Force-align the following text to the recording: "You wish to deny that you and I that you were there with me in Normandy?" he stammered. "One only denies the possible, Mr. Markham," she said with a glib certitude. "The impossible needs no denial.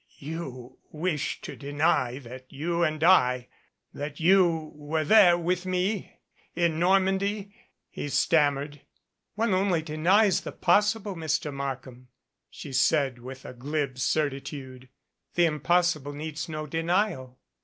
"You 0.17 0.79
wish 0.91 1.41
to 1.41 1.55
deny 1.55 2.17
that 2.17 2.51
you 2.51 2.81
and 2.81 3.03
I 3.03 3.49
that 3.93 4.19
you 4.19 4.71
were 4.73 5.03
there 5.03 5.37
with 5.37 5.67
me 5.67 6.17
in 6.55 6.79
Normandy?" 6.79 7.53
he 7.87 8.09
stammered. 8.09 8.81
"One 9.35 9.53
only 9.53 9.83
denies 9.83 10.41
the 10.41 10.53
possible, 10.53 11.15
Mr. 11.15 11.53
Markham," 11.53 12.07
she 12.49 12.73
said 12.73 13.19
with 13.19 13.45
a 13.45 13.53
glib 13.53 13.99
certitude. 13.99 14.89
"The 15.35 15.45
impossible 15.45 16.13
needs 16.13 16.49
no 16.49 16.65
denial. 16.65 17.37